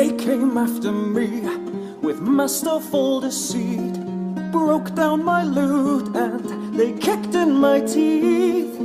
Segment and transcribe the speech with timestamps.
[0.00, 1.28] They came after me
[2.00, 3.92] with masterful deceit,
[4.50, 8.78] broke down my loot, and they kicked in my teeth.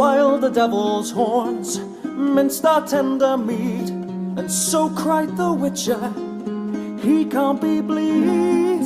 [0.00, 6.12] While the devil's horns minced our tender meat, and so cried the witcher,
[7.00, 8.84] he can't be bleed.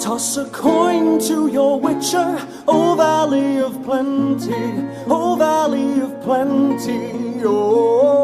[0.00, 8.21] Toss a coin to your witcher, O valley of plenty, O valley of plenty, oh.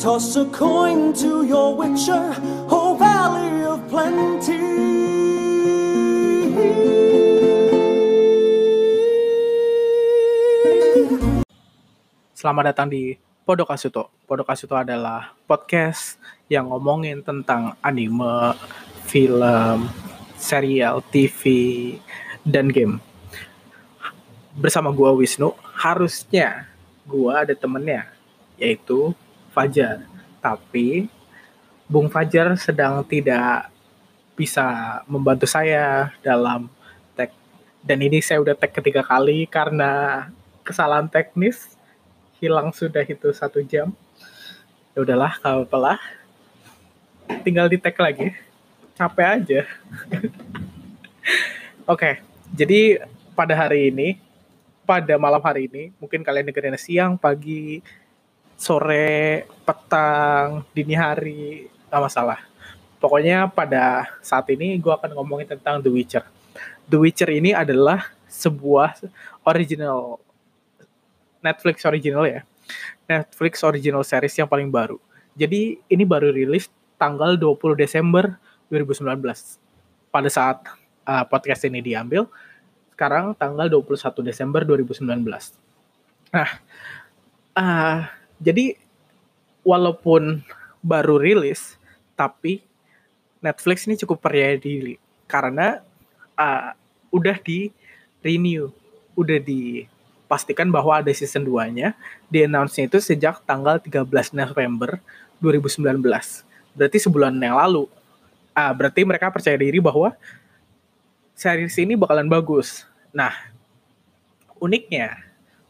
[0.00, 2.32] Toss a coin to your witcher,
[2.96, 4.56] valley of plenty.
[12.32, 13.12] Selamat datang di
[13.44, 14.08] Podokasuto.
[14.24, 16.16] Podokasuto adalah podcast
[16.48, 18.56] yang ngomongin tentang anime,
[19.04, 19.84] film,
[20.40, 21.44] serial, TV,
[22.40, 23.04] dan game.
[24.56, 26.72] Bersama gua Wisnu, harusnya
[27.04, 28.08] gua ada temennya,
[28.56, 29.12] yaitu
[29.50, 30.06] Fajar.
[30.40, 31.10] Tapi
[31.90, 33.68] Bung Fajar sedang tidak
[34.38, 36.70] bisa membantu saya dalam
[37.12, 37.34] tag.
[37.82, 40.26] Dan ini saya udah tag ketiga kali karena
[40.62, 41.76] kesalahan teknis
[42.40, 43.92] hilang sudah itu satu jam.
[44.96, 46.00] Ya udahlah, kalau apalah.
[47.44, 48.32] Tinggal di tag lagi.
[48.96, 49.60] Capek aja.
[51.92, 52.22] Oke,
[52.54, 53.02] jadi
[53.36, 54.18] pada hari ini,
[54.86, 57.82] pada malam hari ini, mungkin kalian dengerin siang, pagi,
[58.60, 62.44] sore, petang, dini hari, nggak masalah.
[63.00, 66.24] Pokoknya pada saat ini gue akan ngomongin tentang The Witcher.
[66.84, 69.00] The Witcher ini adalah sebuah
[69.48, 70.20] original
[71.40, 72.44] Netflix original ya.
[73.08, 75.00] Netflix original series yang paling baru.
[75.32, 76.68] Jadi ini baru rilis
[77.00, 78.36] tanggal 20 Desember
[78.68, 79.08] 2019.
[80.12, 80.60] Pada saat
[81.08, 82.28] uh, podcast ini diambil,
[82.92, 85.00] sekarang tanggal 21 Desember 2019.
[86.36, 86.50] Nah,
[87.56, 88.74] uh, jadi
[89.60, 90.40] walaupun
[90.80, 91.76] baru rilis,
[92.16, 92.64] tapi
[93.44, 94.96] Netflix ini cukup percaya diri
[95.28, 95.84] karena
[96.40, 96.72] uh,
[97.12, 97.68] udah di
[98.24, 98.72] renew,
[99.12, 101.92] udah dipastikan bahwa ada season 2-nya.
[102.32, 105.00] Di announce-nya itu sejak tanggal 13 November
[105.44, 106.00] 2019.
[106.72, 107.84] Berarti sebulan yang lalu.
[108.56, 110.16] Uh, berarti mereka percaya diri bahwa
[111.36, 112.84] series ini bakalan bagus.
[113.14, 113.32] Nah,
[114.60, 115.16] uniknya,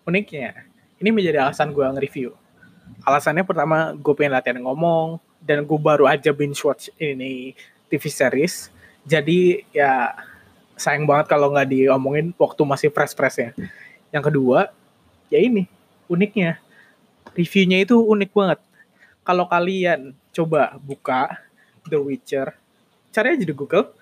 [0.02, 0.66] uniknya,
[0.98, 2.39] ini menjadi alasan gue nge-review.
[3.04, 7.56] Alasannya pertama, gue pengen latihan ngomong, dan gue baru aja binge watch ini
[7.88, 8.68] TV series.
[9.08, 10.12] Jadi ya
[10.76, 13.56] sayang banget kalau nggak diomongin waktu masih fresh-freshnya.
[14.12, 14.72] Yang kedua,
[15.32, 15.68] ya ini,
[16.08, 16.60] uniknya.
[17.36, 18.60] Reviewnya itu unik banget.
[19.22, 21.36] Kalau kalian coba buka
[21.86, 22.56] The Witcher,
[23.14, 23.92] cari aja di Google,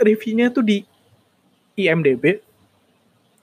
[0.00, 0.82] reviewnya tuh di
[1.76, 2.40] IMDB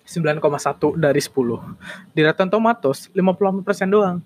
[0.04, 2.12] 9,1 dari 10.
[2.12, 4.20] Di Rotten Tomatoes 58% doang.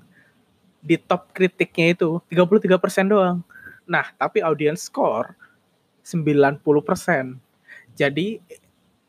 [0.88, 3.44] Di top kritiknya itu 33% doang.
[3.84, 5.36] Nah, tapi audience score
[6.00, 6.64] 90%.
[8.00, 8.40] Jadi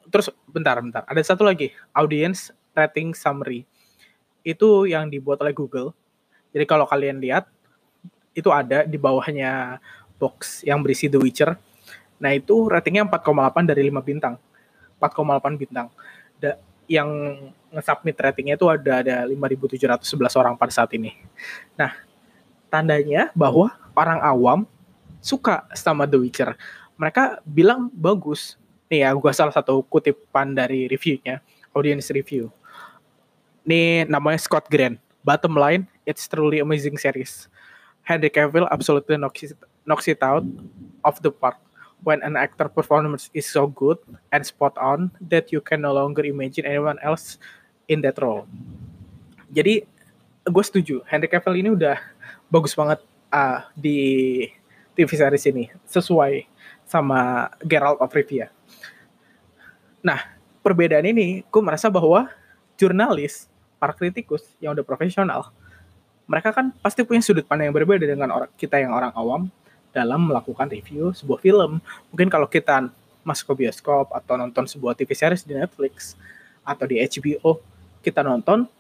[0.09, 3.63] terus bentar bentar, ada satu lagi, audience rating summary.
[4.43, 5.95] Itu yang dibuat oleh Google.
[6.51, 7.47] Jadi kalau kalian lihat
[8.35, 9.79] itu ada di bawahnya
[10.19, 11.55] box yang berisi The Witcher
[12.19, 14.35] Nah itu ratingnya 4,8 dari 5 bintang.
[14.99, 15.87] 4,8 bintang.
[16.43, 16.59] Da,
[16.91, 17.11] yang
[17.73, 21.13] nge-submit ratingnya itu ada ada 5.711 orang pada saat ini.
[21.77, 21.93] Nah,
[22.73, 24.61] tandanya bahwa orang awam
[25.21, 26.57] suka sama The Witcher.
[26.97, 28.57] Mereka bilang bagus.
[28.89, 31.45] Nih ya, gue salah satu kutipan dari reviewnya,
[31.77, 32.49] audience review.
[33.69, 34.97] Nih namanya Scott Grant.
[35.21, 37.53] Bottom line, it's truly amazing series.
[38.01, 40.41] Henry Cavill absolutely knocks it, knocks it out
[41.05, 41.61] of the park
[42.03, 43.99] when an actor performance is so good
[44.31, 47.39] and spot on that you can no longer imagine anyone else
[47.91, 48.47] in that role.
[49.51, 49.83] Jadi
[50.49, 51.97] gue setuju, Henry Cavill ini udah
[52.49, 53.01] bagus banget
[53.33, 54.45] uh, di
[54.97, 56.45] TV series ini, sesuai
[56.89, 58.51] sama Geralt of Rivia.
[60.01, 60.19] Nah,
[60.65, 62.33] perbedaan ini, gue merasa bahwa
[62.81, 63.47] jurnalis,
[63.79, 65.53] para kritikus yang udah profesional,
[66.29, 69.49] mereka kan pasti punya sudut pandang yang berbeda dengan kita yang orang awam
[69.99, 71.83] dalam melakukan review sebuah film.
[72.15, 72.87] Mungkin kalau kita
[73.27, 76.15] masuk ke bioskop atau nonton sebuah TV series di Netflix
[76.63, 77.59] atau di HBO,
[78.01, 78.71] kita nonton,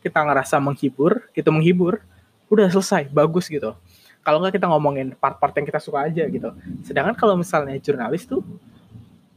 [0.00, 1.98] kita ngerasa menghibur, itu menghibur,
[2.46, 3.74] udah selesai, bagus gitu.
[4.22, 6.54] Kalau nggak kita ngomongin part-part yang kita suka aja gitu.
[6.84, 8.44] Sedangkan kalau misalnya jurnalis tuh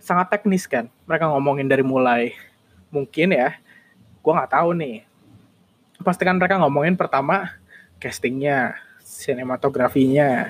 [0.01, 0.89] sangat teknis kan.
[1.07, 2.35] Mereka ngomongin dari mulai
[2.91, 3.55] mungkin ya,
[4.19, 5.07] gue nggak tahu nih.
[6.01, 7.55] Pastikan mereka ngomongin pertama
[8.01, 10.49] castingnya, sinematografinya,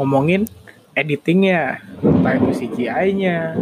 [0.00, 0.48] ngomongin
[0.96, 3.52] editingnya, entah CGI-nya,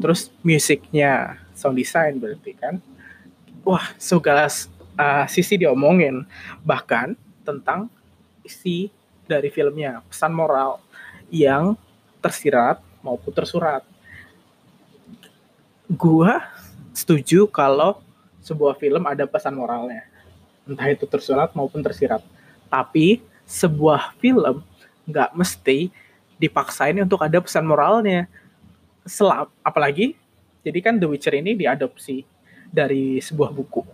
[0.00, 2.80] terus musiknya, sound design berarti kan.
[3.60, 4.48] Wah, segala
[4.96, 6.24] uh, sisi diomongin.
[6.64, 7.12] Bahkan
[7.44, 7.92] tentang
[8.40, 8.88] isi
[9.28, 10.80] dari filmnya, pesan moral
[11.28, 11.76] yang
[12.24, 13.84] tersirat maupun tersurat.
[15.92, 16.48] Gua
[16.96, 18.00] setuju kalau
[18.40, 20.08] sebuah film ada pesan moralnya.
[20.64, 22.24] Entah itu tersurat maupun tersirat.
[22.72, 24.64] Tapi sebuah film
[25.04, 25.92] nggak mesti
[26.40, 28.26] dipaksain untuk ada pesan moralnya.
[29.04, 30.16] Selam, apalagi,
[30.64, 32.24] jadi kan The Witcher ini diadopsi
[32.72, 33.84] dari sebuah buku.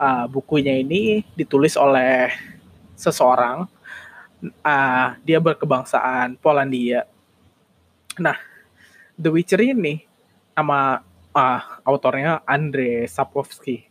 [0.00, 2.32] Uh, bukunya ini ditulis oleh
[2.96, 3.68] seseorang,
[4.64, 7.04] uh, dia berkebangsaan Polandia.
[8.18, 8.36] Nah,
[9.14, 10.02] The Witcher ini
[10.56, 13.86] nama uh, autornya Andre Sapkowski.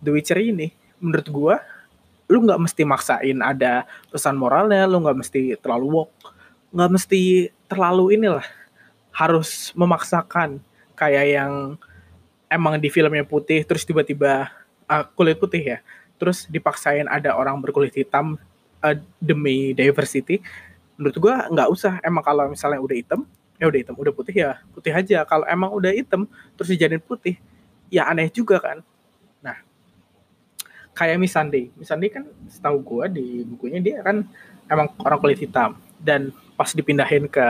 [0.00, 1.56] The Witcher ini menurut gua
[2.24, 6.32] lu nggak mesti maksain ada pesan moralnya, lu nggak mesti terlalu woke,
[6.72, 8.44] nggak mesti terlalu inilah
[9.12, 10.58] harus memaksakan
[10.96, 11.52] kayak yang
[12.50, 14.50] emang di filmnya putih terus tiba-tiba
[14.88, 15.78] uh, kulit putih ya,
[16.16, 18.40] terus dipaksain ada orang berkulit hitam
[18.80, 20.40] uh, demi diversity.
[20.94, 21.98] Menurut gua nggak usah.
[22.06, 23.26] Emang kalau misalnya udah hitam,
[23.58, 25.26] ya udah hitam, udah putih ya putih aja.
[25.26, 26.24] Kalau emang udah hitam
[26.54, 27.36] terus dijadiin putih,
[27.92, 28.80] ya aneh juga kan.
[30.94, 31.68] Kayak Miss Sunday.
[31.74, 34.22] Miss Sunday kan setahu gue di bukunya dia kan
[34.70, 37.44] emang orang kulit hitam dan pas dipindahin ke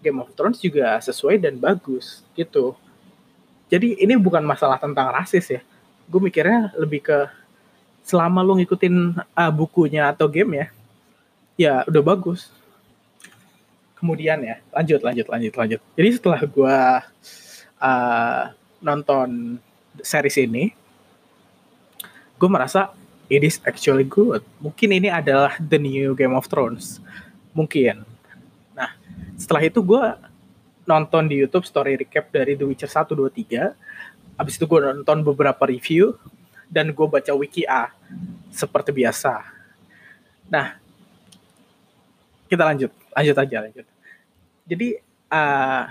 [0.00, 2.76] Game of Thrones juga sesuai dan bagus gitu.
[3.68, 5.60] Jadi ini bukan masalah tentang rasis ya.
[6.08, 7.28] Gue mikirnya lebih ke
[8.04, 10.66] selama lu ngikutin uh, bukunya atau game ya,
[11.56, 12.52] ya udah bagus
[14.04, 16.78] kemudian ya lanjut lanjut lanjut lanjut jadi setelah gue
[17.80, 18.42] uh,
[18.84, 19.56] nonton
[20.04, 20.76] series ini
[22.44, 22.92] gue merasa
[23.32, 24.44] it is actually good.
[24.60, 27.00] Mungkin ini adalah the new Game of Thrones.
[27.56, 28.04] Mungkin.
[28.76, 28.92] Nah
[29.40, 30.04] setelah itu gue
[30.84, 33.72] nonton di YouTube story recap dari The Witcher 1, 2, 3
[34.36, 36.18] abis itu gue nonton beberapa review
[36.68, 37.88] dan gue baca wiki A
[38.52, 39.40] seperti biasa.
[40.52, 40.76] Nah
[42.44, 42.92] kita lanjut.
[43.16, 43.86] Lanjut aja lanjut.
[44.68, 44.88] Jadi
[45.32, 45.84] uh,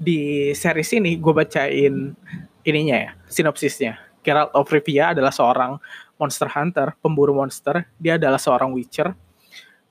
[0.00, 2.16] di series ini gue bacain
[2.64, 4.09] ininya ya, sinopsisnya.
[4.20, 5.80] Geralt of Rivia adalah seorang
[6.20, 7.88] monster hunter, pemburu monster.
[7.96, 9.12] Dia adalah seorang witcher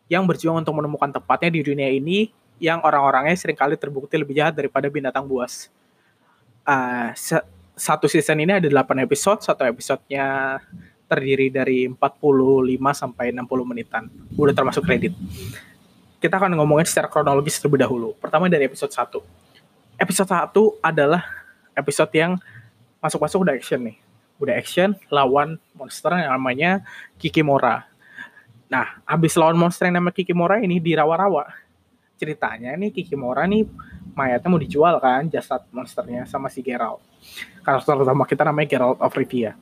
[0.10, 4.58] yang berjuang untuk menemukan tempatnya di dunia ini yang orang-orangnya sering kali terbukti lebih jahat
[4.58, 5.72] daripada binatang buas.
[6.66, 7.10] Uh,
[7.74, 10.60] satu season ini ada 8 episode, satu episodenya
[11.10, 11.98] terdiri dari 45
[12.94, 14.06] sampai 60 menitan.
[14.38, 15.16] Udah termasuk kredit
[16.20, 18.12] kita akan ngomongin secara kronologis terlebih dahulu.
[18.20, 19.24] Pertama dari episode 1.
[20.00, 20.52] Episode 1
[20.84, 21.24] adalah
[21.76, 22.36] episode yang
[23.00, 23.98] masuk-masuk udah action nih.
[24.40, 26.82] Udah action lawan monster yang namanya
[27.20, 27.86] Kikimora.
[28.72, 31.52] Nah, habis lawan monster yang namanya Kikimora ini di rawa-rawa.
[32.16, 33.68] Ceritanya nih Kikimora nih
[34.16, 37.04] mayatnya mau dijual kan jasad monsternya sama si Geralt.
[37.64, 39.56] Karakter utama kita namanya Geralt of Rivia.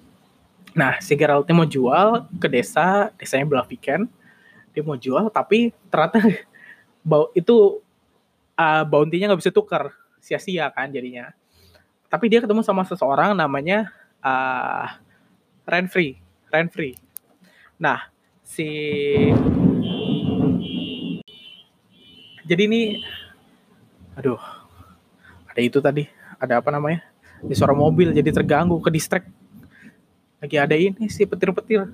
[0.78, 4.10] Nah, si Geralt mau jual ke desa, desanya Blaviken
[4.78, 6.22] dia mau jual tapi ternyata
[7.10, 7.82] bau itu
[8.54, 9.90] uh, bounty-nya nggak bisa tukar
[10.22, 11.34] sia-sia kan jadinya
[12.14, 13.90] tapi dia ketemu sama seseorang namanya
[14.24, 14.88] uh,
[15.68, 16.18] Renfrey
[16.50, 16.94] Renfrey
[17.78, 18.10] nah
[18.42, 18.68] si
[22.48, 23.04] jadi ini
[24.18, 24.40] aduh
[25.52, 26.08] ada itu tadi
[26.42, 27.06] ada apa namanya
[27.44, 29.30] di suara mobil jadi terganggu ke distract
[30.42, 31.86] lagi ada ini sih petir-petir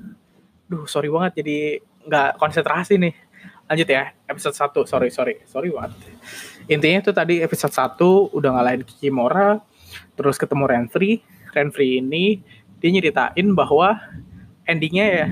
[0.68, 3.15] duh sorry banget jadi nggak konsentrasi nih.
[3.63, 4.92] Lanjut ya, episode 1.
[4.92, 5.36] Sorry, sorry.
[5.48, 5.92] Sorry what?
[6.68, 9.63] Intinya itu tadi episode 1 udah ngalahin Kikimora,
[10.20, 11.24] terus ketemu Renfrey.
[11.53, 12.41] Renfrey ini
[12.81, 13.95] dia nyeritain bahwa
[14.67, 15.27] endingnya ya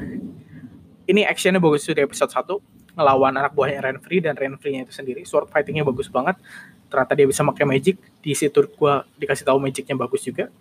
[1.09, 5.23] ini actionnya bagus di episode 1 ngelawan anak buahnya Renfrey dan Renfrey-nya itu sendiri.
[5.23, 6.39] Sword fightingnya bagus banget.
[6.91, 10.51] Ternyata dia bisa pakai magic di situ gua dikasih tahu magicnya bagus juga.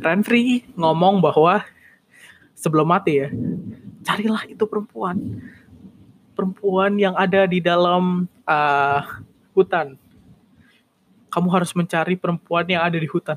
[0.00, 1.64] Renfrey ngomong bahwa
[2.52, 3.28] sebelum mati ya
[4.04, 5.16] carilah itu perempuan.
[6.36, 9.00] Perempuan yang ada di dalam uh,
[9.56, 9.98] hutan.
[11.28, 13.36] Kamu harus mencari perempuan yang ada di hutan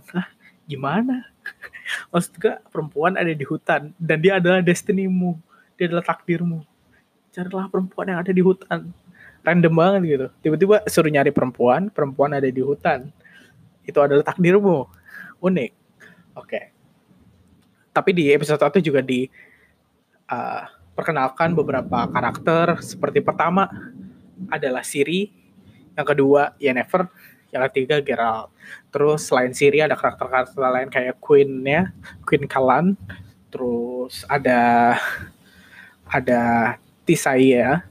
[0.72, 1.28] Gimana?
[2.16, 5.36] Maksudnya perempuan ada di hutan dan dia adalah destinimu
[5.82, 6.62] dia adalah takdirmu.
[7.34, 8.94] Carilah perempuan yang ada di hutan.
[9.42, 10.28] Random banget gitu.
[10.46, 13.10] Tiba-tiba suruh nyari perempuan perempuan ada di hutan.
[13.82, 14.86] Itu adalah takdirmu.
[15.42, 15.72] Unik.
[16.38, 16.46] Oke.
[16.46, 16.66] Okay.
[17.92, 19.25] tapi di episode 1 juga di
[20.30, 20.63] uh,
[20.94, 22.78] perkenalkan beberapa karakter.
[22.86, 23.66] Seperti pertama
[24.48, 25.34] adalah Siri,
[25.98, 27.10] yang kedua Yennefer,
[27.51, 28.50] yang ketiga Geralt.
[28.89, 31.91] Terus selain Siri ada karakter-karakter lain kayak Queen-nya,
[32.24, 32.96] Queen Kalan,
[33.53, 34.96] terus ada
[36.08, 36.41] ada
[37.08, 37.84] Tisaya,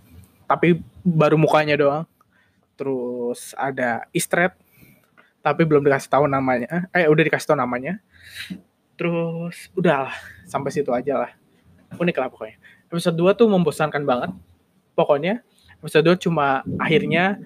[0.45, 2.05] tapi baru mukanya doang.
[2.76, 4.57] Terus ada Istred,
[5.45, 6.88] tapi belum dikasih tahu namanya.
[6.97, 8.00] Eh udah dikasih tahu namanya.
[8.97, 10.12] Terus udah
[10.49, 11.33] sampai situ aja lah
[11.99, 12.57] unik lah pokoknya
[12.90, 14.31] episode 2 tuh membosankan banget.
[14.99, 15.40] Pokoknya
[15.79, 17.38] episode 2 cuma akhirnya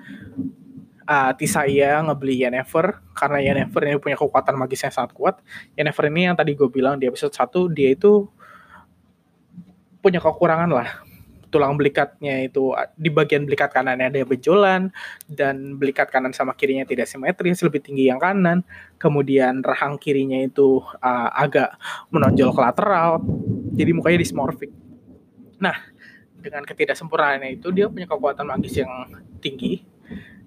[1.05, 5.35] uh, Tisaya ngebeli Yennefer karena Yennefer ini punya kekuatan magis yang sangat kuat.
[5.77, 8.29] Yennefer ini yang tadi gue bilang di episode 1 dia itu
[10.01, 10.89] punya kekurangan lah.
[11.49, 14.91] Tulang belikatnya itu di bagian belikat kanannya ada benjolan
[15.31, 18.67] dan belikat kanan sama kirinya tidak simetris, lebih tinggi yang kanan.
[18.99, 21.79] Kemudian rahang kirinya itu uh, agak
[22.11, 23.23] menonjol ke lateral.
[23.71, 24.75] Jadi mukanya dismorfik.
[25.63, 25.79] Nah,
[26.43, 28.91] dengan ketidaksempurnaannya itu dia punya kekuatan magis yang
[29.39, 29.94] tinggi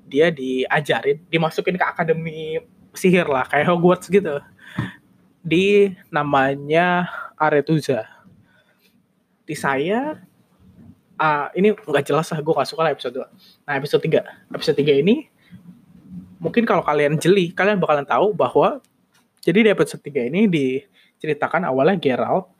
[0.07, 2.63] dia diajarin dimasukin ke akademi
[2.95, 4.39] sihir lah kayak Hogwarts gitu.
[5.43, 8.07] Di namanya Aretuza
[9.47, 10.19] di saya
[11.15, 14.75] uh, ini nggak jelas lah gue gak suka lah episode 2 nah episode 3 episode
[14.75, 15.31] 3 ini
[16.43, 18.83] mungkin kalau kalian jeli kalian bakalan tahu bahwa
[19.47, 22.51] jadi di episode 3 ini diceritakan awalnya Geralt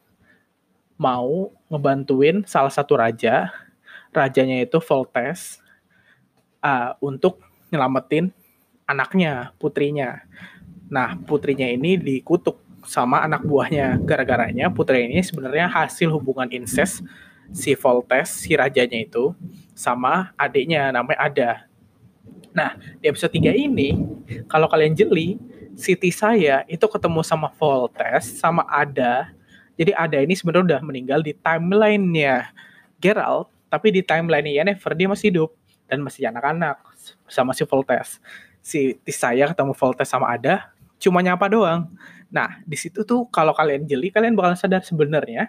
[0.96, 3.52] mau ngebantuin salah satu raja.
[4.16, 5.60] Rajanya itu Voltes
[6.68, 7.40] uh, untuk
[7.72, 8.36] nyelamatin
[8.84, 10.28] anaknya, putrinya.
[10.92, 14.00] Nah, putrinya ini dikutuk sama anak buahnya.
[14.04, 17.04] Gara-garanya putri ini sebenarnya hasil hubungan incest
[17.52, 19.32] si Voltes, si rajanya itu,
[19.72, 21.52] sama adiknya namanya Ada.
[22.52, 24.04] Nah, di episode 3 ini,
[24.52, 25.40] kalau kalian jeli,
[25.78, 29.30] Siti saya itu ketemu sama Voltes, sama Ada.
[29.78, 32.50] Jadi Ada ini sebenarnya udah meninggal di timeline-nya
[32.98, 35.54] Geralt, tapi di timeline-nya Yennefer dia masih hidup
[35.88, 36.80] dan masih anak-anak
[37.28, 38.20] sama si Voltes.
[38.64, 41.88] Si saya ketemu Voltes sama Ada cuma nyapa doang.
[42.28, 45.48] Nah, di situ tuh kalau kalian jeli kalian bakal sadar sebenarnya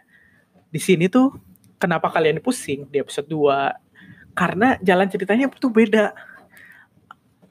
[0.70, 1.34] di sini tuh
[1.80, 6.14] kenapa kalian pusing di episode 2 karena jalan ceritanya tuh beda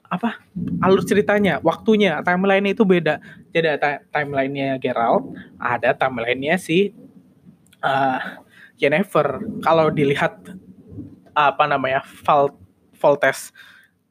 [0.08, 0.40] apa
[0.80, 3.20] alur ceritanya, waktunya, timeline itu beda.
[3.52, 6.96] Jadi ada timelinenya Geralt, ada timelinenya si
[7.84, 8.40] uh,
[8.80, 9.60] Yennefer.
[9.60, 10.40] Kalau dilihat
[11.36, 12.56] apa namanya Val
[12.98, 13.54] Voltes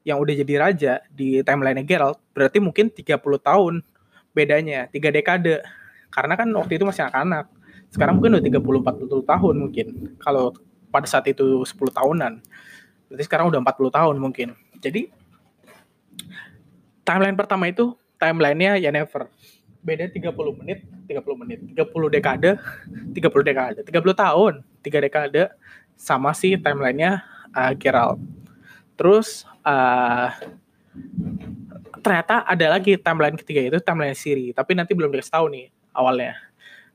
[0.08, 3.84] yang udah jadi raja di timeline Geralt berarti mungkin 30 tahun
[4.32, 5.60] bedanya, tiga dekade.
[6.08, 7.52] Karena kan waktu itu masih anak-anak.
[7.92, 9.86] Sekarang mungkin udah 30 40 tahun mungkin.
[10.16, 10.56] Kalau
[10.88, 12.40] pada saat itu 10 tahunan.
[13.12, 14.48] Berarti sekarang udah 40 tahun mungkin.
[14.80, 15.12] Jadi
[17.04, 19.28] timeline pertama itu timelinenya ya never.
[19.84, 22.50] Beda 30 menit, 30 menit, 30 dekade,
[23.14, 24.52] 30 dekade, 30 tahun,
[24.84, 25.42] 3 dekade
[25.96, 28.20] sama si timelinenya uh, Geralt
[28.98, 30.34] Terus uh,
[32.02, 36.34] ternyata ada lagi timeline ketiga itu timeline Siri, tapi nanti belum dikasih tahu nih awalnya.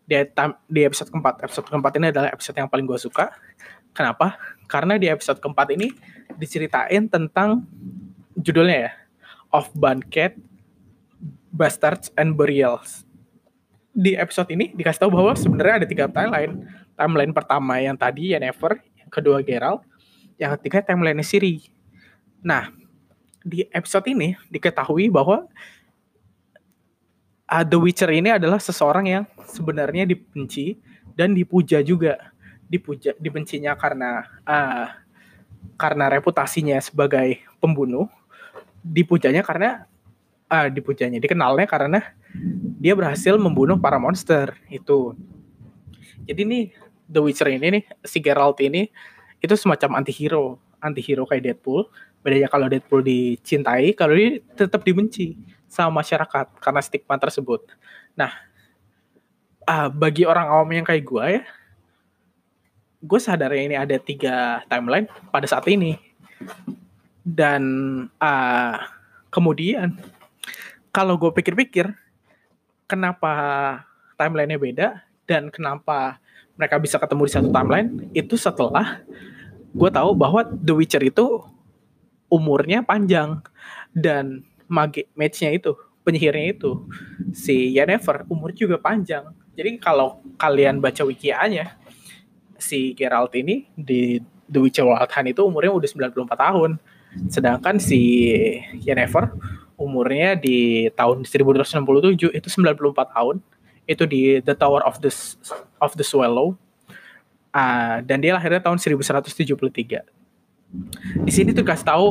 [0.04, 0.20] Di,
[0.68, 3.32] di episode keempat, episode keempat ini adalah episode yang paling gue suka.
[3.96, 4.36] Kenapa?
[4.68, 5.96] Karena di episode keempat ini
[6.36, 7.64] diceritain tentang
[8.36, 8.92] judulnya ya,
[9.56, 10.36] Of Banquet,
[11.56, 13.08] Bastards and Burials.
[13.94, 16.68] Di episode ini dikasih tahu bahwa sebenarnya ada tiga timeline.
[17.00, 19.86] Timeline pertama yang tadi yang Never, yang kedua Geralt,
[20.36, 21.73] yang ketiga timeline Siri.
[22.44, 22.70] Nah,
[23.44, 25.48] di episode ini diketahui bahwa
[27.48, 30.78] uh, The Witcher ini adalah seseorang yang sebenarnya dibenci
[31.16, 32.32] dan dipuja juga.
[32.68, 34.88] Dipuja, dibencinya karena uh,
[35.78, 38.10] karena reputasinya sebagai pembunuh,
[38.82, 39.86] dipujanya karena
[40.52, 42.02] uh, dipujanya, dikenalnya karena
[42.82, 45.14] dia berhasil membunuh para monster itu.
[46.26, 46.66] Jadi nih
[47.06, 48.90] The Witcher ini nih si Geralt ini
[49.44, 51.86] itu semacam antihero, antihero kayak Deadpool,
[52.24, 55.36] bedanya kalau Deadpool dicintai kalau dia tetap dibenci
[55.68, 57.68] sama masyarakat karena stigma tersebut.
[58.16, 58.32] Nah
[59.68, 61.44] uh, bagi orang awam yang kayak gue ya
[63.04, 66.00] gue sadar ini ada tiga timeline pada saat ini.
[67.24, 67.64] Dan
[68.20, 68.76] uh,
[69.28, 69.96] kemudian
[70.92, 71.92] kalau gue pikir-pikir
[72.88, 73.34] kenapa
[74.16, 74.88] timelinenya beda
[75.28, 76.20] dan kenapa
[76.56, 79.02] mereka bisa ketemu di satu timeline itu setelah
[79.74, 81.42] gue tahu bahwa The Witcher itu
[82.34, 83.46] umurnya panjang
[83.94, 86.90] dan mage matchnya itu penyihirnya itu
[87.30, 89.30] si Yennefer umur juga panjang.
[89.54, 91.78] Jadi kalau kalian baca wikianya
[92.58, 94.18] si Geralt ini di
[94.50, 96.72] The Witcher Wild Hunt itu umurnya udah 94 tahun.
[97.30, 98.02] Sedangkan si
[98.82, 99.30] Yennefer
[99.78, 103.36] umurnya di tahun 1267 itu 94 tahun.
[103.86, 105.14] Itu di The Tower of the
[105.78, 106.58] of the Swallow.
[107.54, 110.23] Uh, dan dia lahirnya tahun 1173
[111.24, 112.06] di sini tuh kasih tahu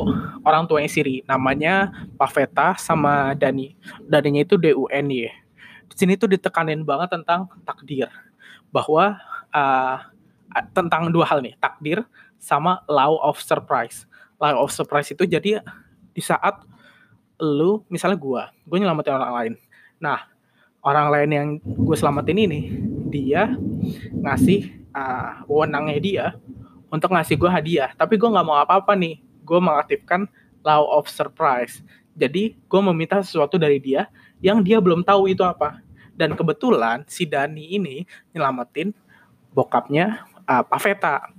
[0.47, 1.19] orang tuanya Siri.
[1.27, 3.75] Namanya Paveta sama Dani.
[4.07, 5.31] Daninya itu DUN ya
[5.93, 8.09] di sini tuh ditekanin banget tentang takdir.
[8.73, 9.21] Bahwa
[9.53, 9.97] uh,
[10.73, 11.53] tentang dua hal nih.
[11.61, 12.01] Takdir
[12.41, 14.09] sama law of surprise.
[14.41, 15.61] Law of surprise itu jadi
[16.13, 16.65] di saat
[17.37, 19.53] lu misalnya gua gue nyelamatin orang lain.
[20.01, 20.25] Nah
[20.81, 22.61] orang lain yang gue selamatin ini
[23.13, 23.53] dia
[24.17, 26.25] ngasih uh, wewenangnya dia
[26.93, 27.89] untuk ngasih gue hadiah.
[27.97, 29.17] Tapi gue nggak mau apa-apa nih.
[29.41, 30.29] Gue mengaktifkan
[30.61, 31.81] law of surprise.
[32.13, 34.05] Jadi gue meminta sesuatu dari dia
[34.37, 35.81] yang dia belum tahu itu apa.
[36.13, 38.93] Dan kebetulan si Dani ini nyelamatin
[39.57, 41.33] bokapnya uh, Paveta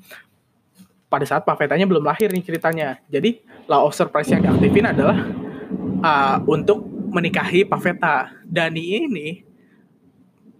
[1.06, 2.98] pada saat Pavetanya belum lahir nih ceritanya.
[3.06, 3.38] Jadi
[3.70, 5.22] law of surprise yang diaktifin adalah
[6.02, 6.82] uh, untuk
[7.14, 9.28] menikahi Paveta Dani ini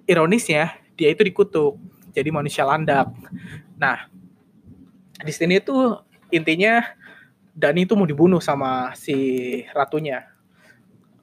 [0.06, 1.74] ironisnya dia itu dikutuk.
[2.14, 3.10] Jadi manusia landak.
[3.74, 4.13] Nah
[5.25, 6.85] di sini tuh intinya
[7.54, 9.14] Dani itu mau dibunuh sama si
[9.71, 10.26] ratunya.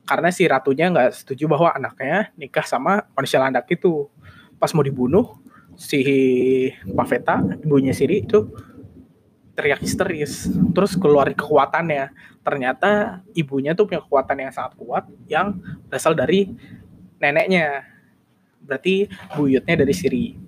[0.07, 4.07] Karena si ratunya nggak setuju bahwa anaknya nikah sama manusia landak itu.
[4.55, 5.35] Pas mau dibunuh
[5.75, 5.99] si
[6.95, 8.47] Paveta ibunya Siri itu
[9.59, 10.47] teriak histeris.
[10.71, 12.15] Terus keluar kekuatannya.
[12.47, 15.59] Ternyata ibunya tuh punya kekuatan yang sangat kuat yang
[15.91, 16.47] berasal dari
[17.19, 17.83] neneknya.
[18.63, 20.39] Berarti buyutnya dari Siri.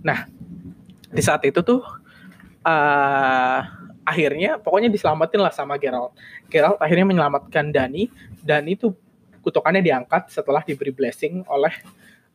[0.00, 0.24] Nah
[1.12, 1.84] di saat itu tuh
[2.66, 3.60] uh,
[4.02, 6.12] akhirnya pokoknya diselamatin lah sama Geralt.
[6.50, 8.10] Geralt akhirnya menyelamatkan Dani.
[8.46, 8.94] dan itu
[9.42, 11.74] kutukannya diangkat setelah diberi blessing oleh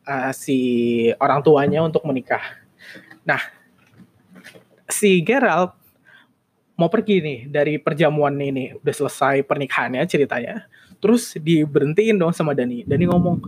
[0.08, 2.40] uh, si orang tuanya untuk menikah.
[3.24, 3.40] Nah,
[4.88, 5.72] si Geralt
[6.76, 10.68] mau pergi nih dari perjamuan ini, udah selesai pernikahannya ceritanya.
[11.00, 12.84] Terus diberhentiin dong sama Dani.
[12.84, 13.40] Dani ngomong,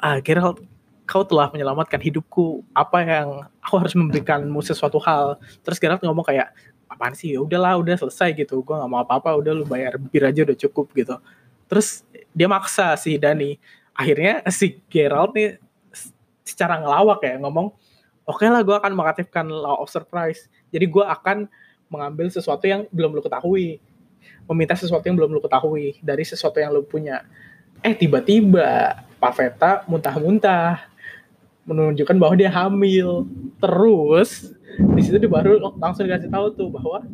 [0.00, 0.60] ah Geralt,
[1.10, 2.62] kau telah menyelamatkan hidupku.
[2.70, 5.42] Apa yang aku harus memberikanmu sesuatu hal.
[5.66, 6.54] Terus Geralt ngomong kayak,
[6.86, 7.34] apaan sih?
[7.34, 8.62] Ya udahlah udah selesai gitu.
[8.62, 9.34] Gue nggak mau apa-apa.
[9.34, 11.18] Udah lu bayar bir aja udah cukup gitu.
[11.66, 13.58] Terus dia maksa si Dani.
[13.98, 15.58] Akhirnya si Geralt nih
[16.46, 17.70] secara ngelawak ya ngomong
[18.26, 20.50] oke okay lah gue akan mengaktifkan law of surprise.
[20.74, 21.46] Jadi gue akan
[21.90, 23.78] mengambil sesuatu yang belum lu ketahui.
[24.50, 27.22] Meminta sesuatu yang belum lu ketahui dari sesuatu yang lu punya.
[27.82, 30.89] Eh tiba-tiba Paveta muntah-muntah
[31.70, 33.30] menunjukkan bahwa dia hamil
[33.62, 37.06] terus di situ baru langsung dikasih tahu tuh bahwa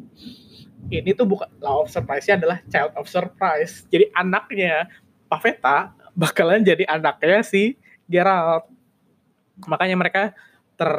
[0.89, 3.85] ini tuh bukan law of surprise-nya adalah child of surprise.
[3.91, 4.87] Jadi anaknya
[5.27, 7.75] Paveta bakalan jadi anaknya si
[8.07, 8.71] Geralt.
[9.67, 10.23] Makanya mereka
[10.79, 10.93] ter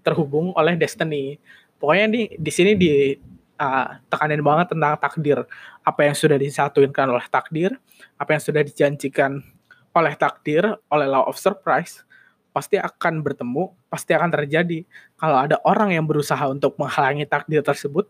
[0.00, 1.36] terhubung oleh destiny.
[1.76, 3.12] Pokoknya di di sini di
[3.60, 5.44] uh, tekanin banget tentang takdir.
[5.84, 7.76] Apa yang sudah disatukan oleh takdir,
[8.16, 9.44] apa yang sudah dijanjikan
[9.92, 12.05] oleh takdir, oleh law of surprise,
[12.56, 14.88] pasti akan bertemu, pasti akan terjadi.
[15.20, 18.08] Kalau ada orang yang berusaha untuk menghalangi takdir tersebut,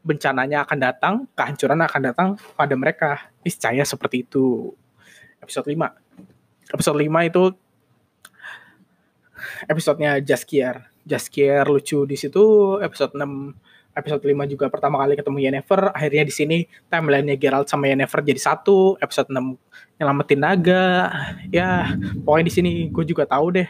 [0.00, 3.28] bencananya akan datang, kehancuran akan datang pada mereka.
[3.44, 4.72] Niscaya seperti itu.
[5.44, 6.72] Episode 5.
[6.72, 7.42] Episode 5 itu
[9.68, 10.88] episodenya Jaskier.
[11.04, 12.80] Jaskier lucu di situ.
[12.80, 13.52] Episode 6
[13.92, 15.92] episode 5 juga pertama kali ketemu Yennefer.
[15.92, 18.96] Akhirnya di sini timelinenya Geralt sama Yennefer jadi satu.
[19.00, 19.56] Episode 6
[20.02, 20.86] nyelamatin naga
[21.54, 21.94] ya
[22.26, 23.68] pokoknya di sini gue juga tahu deh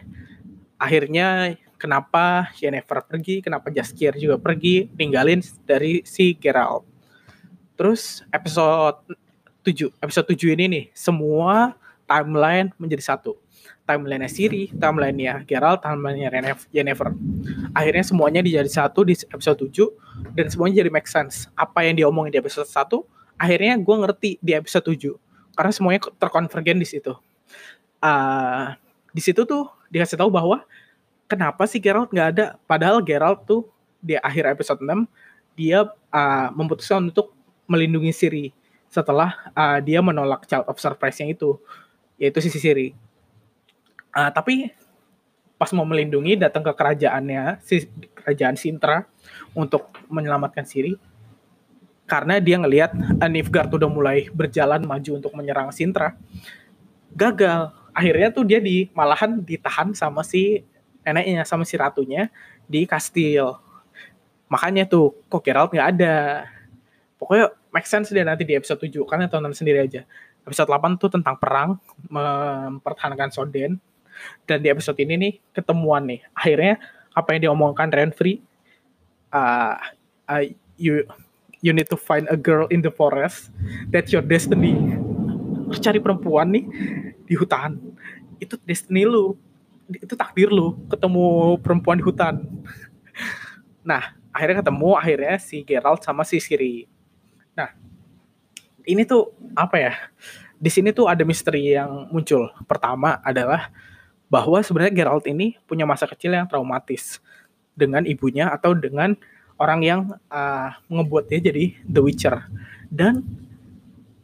[0.81, 6.89] akhirnya kenapa Yennefer pergi kenapa Jaskier juga pergi ninggalin dari si Geralt
[7.77, 9.05] terus episode
[9.61, 11.77] 7 episode 7 ini nih semua
[12.09, 13.37] timeline menjadi satu
[13.83, 17.13] timeline Siri, timeline-nya Geralt, timeline-nya Yennefer.
[17.75, 21.51] Akhirnya semuanya dijadi satu di episode 7 dan semuanya jadi make sense.
[21.59, 23.03] Apa yang diomongin di episode 1,
[23.37, 27.13] akhirnya gue ngerti di episode 7 karena semuanya terkonvergen di situ.
[28.03, 28.75] Uh,
[29.15, 30.65] di situ tuh dikasih tahu bahwa
[31.29, 32.47] kenapa sih Geralt nggak ada?
[32.65, 33.69] Padahal Geralt tuh
[34.03, 35.07] di akhir episode 6
[35.55, 37.37] dia uh, memutuskan untuk
[37.69, 38.47] melindungi Siri
[38.93, 41.57] setelah uh, dia menolak Child of Surprise-nya itu,
[42.21, 42.89] yaitu sisi Siri.
[44.13, 44.71] Uh, tapi
[45.57, 47.87] pas mau melindungi datang ke kerajaannya, si
[48.19, 49.07] kerajaan Sintra
[49.57, 50.99] untuk menyelamatkan Siri,
[52.13, 56.19] karena dia ngelihat Nilfgaard udah mulai berjalan maju untuk menyerang Sintra
[57.15, 57.73] gagal.
[57.93, 60.65] Akhirnya tuh dia di malahan ditahan sama si
[61.05, 62.33] neneknya sama si ratunya
[62.65, 63.57] di kastil.
[64.49, 66.49] Makanya tuh kok Geralt nggak ada?
[67.17, 70.03] Pokoknya make sense dia nanti di episode 7 kan tonton sendiri aja.
[70.43, 71.79] Episode 8 tuh tentang perang
[72.11, 73.79] mempertahankan Soden
[74.47, 76.21] dan di episode ini nih ketemuan nih.
[76.35, 76.75] Akhirnya
[77.13, 78.41] apa yang diomongkan Renfrey
[79.35, 79.77] uh,
[80.29, 80.43] uh,
[80.81, 81.05] you
[81.63, 83.53] you need to find a girl in the forest.
[83.91, 84.75] That's your destiny.
[85.73, 86.65] Cari perempuan nih
[87.27, 87.81] di hutan.
[88.43, 89.39] Itu destiny lu.
[89.93, 92.45] Itu takdir lu ketemu perempuan di hutan.
[93.83, 96.89] Nah akhirnya ketemu akhirnya si Geralt sama si Siri
[97.53, 97.69] nah
[98.89, 99.93] ini tuh apa ya
[100.63, 102.47] di sini tuh ada misteri yang muncul.
[102.71, 103.75] Pertama adalah
[104.33, 107.21] bahwa sebenarnya Geralt ini punya masa kecil yang traumatis
[107.77, 109.13] dengan ibunya atau dengan
[109.61, 110.01] orang yang
[110.33, 112.41] uh, ngebuat dia jadi The Witcher.
[112.89, 113.21] Dan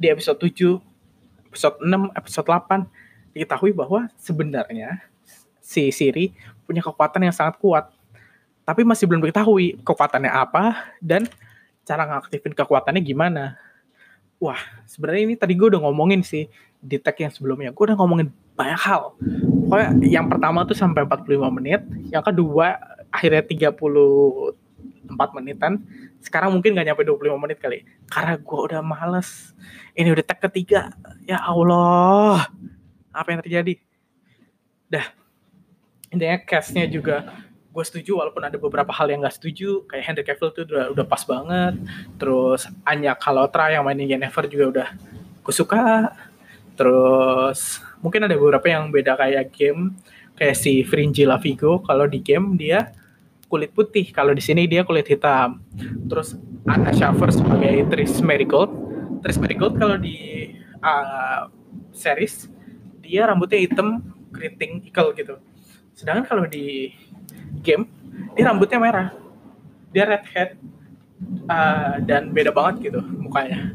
[0.01, 0.81] di episode 7,
[1.53, 5.05] episode 6, episode 8 diketahui bahwa sebenarnya
[5.61, 6.33] si Siri
[6.65, 7.93] punya kekuatan yang sangat kuat.
[8.69, 11.25] tapi masih belum diketahui kekuatannya apa dan
[11.89, 13.57] cara ngaktifin kekuatannya gimana.
[14.37, 17.73] Wah, sebenarnya ini tadi gue udah ngomongin sih di tag yang sebelumnya.
[17.73, 19.15] Gue udah ngomongin banyak hal.
[19.71, 22.75] Pokoknya yang pertama tuh sampai 45 menit, yang kedua
[23.15, 25.87] akhirnya 34 menitan.
[26.19, 27.87] Sekarang mungkin gak nyampe 25 menit kali.
[28.11, 29.55] Karena gue udah males.
[29.95, 30.91] Ini udah tag ketiga.
[31.23, 32.51] Ya Allah.
[33.15, 33.79] Apa yang terjadi?
[34.91, 35.07] Dah.
[36.11, 40.51] Intinya castnya juga gue setuju walaupun ada beberapa hal yang gak setuju kayak Henry Cavill
[40.51, 41.79] tuh udah udah pas banget
[42.19, 44.89] terus Anya Kalotra yang mainin Yennefer juga udah
[45.47, 46.11] gue suka
[46.75, 49.97] terus mungkin ada beberapa yang beda kayak game
[50.39, 52.95] kayak si Fringy Lavigo kalau di game dia
[53.49, 54.13] kulit putih.
[54.13, 55.65] Kalau di sini dia kulit hitam.
[56.07, 56.37] Terus
[56.69, 58.71] Anna Schaffer sebagai Tris Marigold
[59.25, 60.53] Tris Marigold kalau di
[60.85, 61.51] uh,
[61.91, 62.47] series
[63.03, 65.41] dia rambutnya hitam keriting ikel gitu.
[65.97, 66.93] Sedangkan kalau di
[67.65, 67.89] game
[68.37, 69.09] dia rambutnya merah.
[69.91, 70.61] Dia redhead
[71.49, 73.75] uh, dan beda banget gitu mukanya.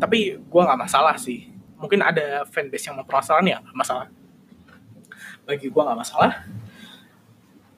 [0.00, 1.49] Tapi gue nggak masalah sih
[1.80, 3.58] mungkin ada fanbase yang mempermasalahkan ya?
[3.64, 4.06] Gak masalah.
[5.48, 6.44] Bagi gue nggak masalah.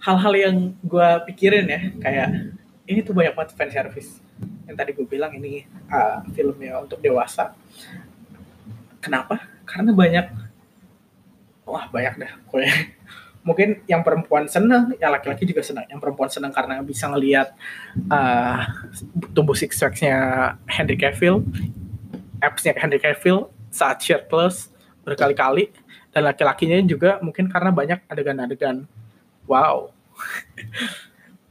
[0.02, 2.28] Hal-hal yang gue pikirin ya kayak
[2.90, 4.18] ini tuh banyak banget fan service.
[4.66, 7.54] Yang tadi gue bilang ini uh, filmnya untuk dewasa.
[8.98, 9.46] Kenapa?
[9.62, 10.26] Karena banyak
[11.62, 12.74] wah banyak dah pokoknya.
[13.46, 15.82] Mungkin yang perempuan seneng, yang laki-laki juga senang.
[15.90, 17.50] Yang perempuan senang karena bisa ngelihat
[18.06, 18.70] uh,
[19.34, 21.42] tubuh six packsnya Henry Cavill,
[22.38, 24.68] appsnya Henry Cavill saat shirtless
[25.02, 25.72] berkali-kali,
[26.12, 28.84] dan laki-lakinya juga mungkin karena banyak adegan-adegan.
[29.48, 29.90] Wow.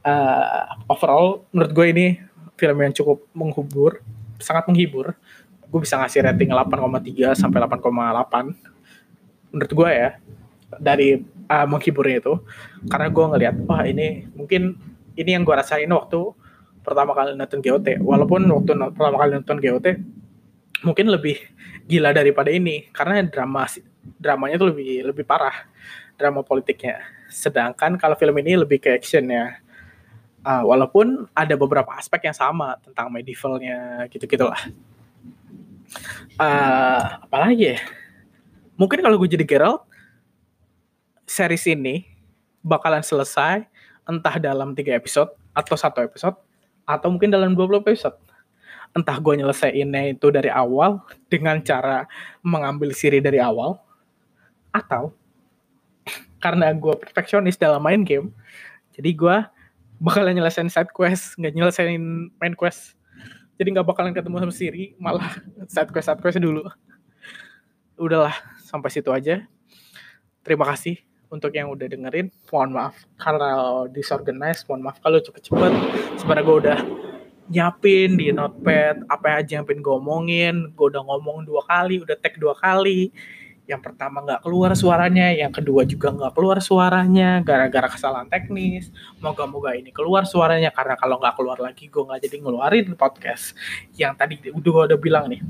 [0.06, 2.06] uh, overall, menurut gue ini
[2.54, 4.00] film yang cukup menghibur,
[4.38, 5.18] sangat menghibur.
[5.66, 8.72] Gue bisa ngasih rating 8,3 sampai 8,8
[9.52, 10.16] menurut gue ya
[10.80, 12.34] dari uh, menghiburnya itu.
[12.88, 14.78] Karena gue ngeliat wah ini mungkin
[15.16, 16.32] ini yang gue rasain waktu
[16.82, 19.86] pertama kali nonton GOT walaupun waktu pertama kali nonton GOT
[20.82, 21.38] mungkin lebih
[21.86, 22.90] gila daripada ini.
[22.94, 23.66] Karena drama
[24.18, 25.66] dramanya tuh lebih lebih parah
[26.14, 27.02] drama politiknya.
[27.32, 29.58] Sedangkan kalau film ini lebih ke actionnya
[30.44, 34.58] uh, walaupun ada beberapa aspek yang sama tentang medievalnya gitu gitulah
[36.40, 37.78] uh, apalagi ya?
[38.78, 39.84] Mungkin kalau gue jadi Geralt
[41.28, 42.08] series ini
[42.64, 43.64] bakalan selesai
[44.08, 46.36] entah dalam tiga episode atau satu episode
[46.82, 48.16] atau mungkin dalam 20 episode.
[48.92, 51.00] Entah gue nyelesainnya itu dari awal
[51.32, 52.04] dengan cara
[52.44, 53.80] mengambil siri dari awal
[54.72, 55.12] atau
[56.42, 58.34] karena gue perfeksionis dalam main game,
[58.92, 59.36] jadi gue
[60.02, 62.02] bakalan nyelesain side quest, nggak nyelesain
[62.36, 62.98] main quest.
[63.56, 65.38] Jadi nggak bakalan ketemu sama Siri, malah
[65.70, 66.66] side quest side quest dulu.
[67.94, 68.34] Udahlah,
[68.66, 69.46] sampai situ aja.
[70.42, 70.98] Terima kasih
[71.32, 75.72] untuk yang udah dengerin mohon maaf karena disorganize mohon maaf kalau cepet-cepet
[76.20, 76.78] sebenarnya gue udah
[77.52, 79.96] nyiapin di notepad apa aja yang pengen gue
[80.72, 83.12] gue udah ngomong dua kali udah tag dua kali
[83.68, 88.90] yang pertama nggak keluar suaranya yang kedua juga nggak keluar suaranya gara-gara kesalahan teknis
[89.22, 93.54] moga-moga ini keluar suaranya karena kalau nggak keluar lagi gue nggak jadi ngeluarin podcast
[93.94, 95.44] yang tadi udah gue udah bilang nih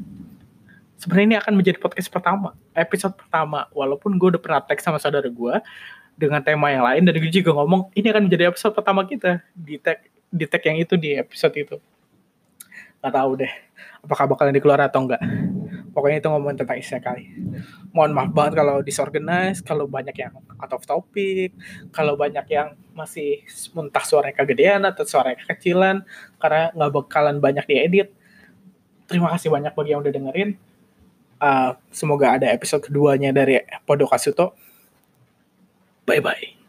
[1.02, 3.66] sebenarnya ini akan menjadi podcast pertama, episode pertama.
[3.74, 5.54] Walaupun gue udah pernah tag sama saudara gue
[6.14, 9.82] dengan tema yang lain dan gue juga ngomong ini akan menjadi episode pertama kita di
[9.82, 9.98] tag
[10.30, 11.76] di tag yang itu di episode itu.
[13.02, 13.52] Gak tahu deh
[14.02, 15.22] apakah bakalan dikeluar atau enggak.
[15.94, 17.28] Pokoknya itu ngomongin tentang isi kali.
[17.92, 21.52] Mohon maaf banget kalau disorganize, kalau banyak yang out of topic,
[21.92, 23.44] kalau banyak yang masih
[23.76, 26.02] muntah suaranya kegedean atau suaranya kekecilan,
[26.40, 28.08] karena nggak bakalan banyak diedit.
[29.06, 30.50] Terima kasih banyak bagi yang udah dengerin
[31.42, 34.54] uh, semoga ada episode keduanya dari Podo Kasuto.
[36.06, 36.61] Bye bye.